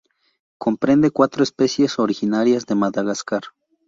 Comprende 0.57 1.11
cuatro 1.11 1.43
especies 1.43 1.99
originarias 1.99 2.65
de 2.65 2.73
Madagascar. 2.73 3.43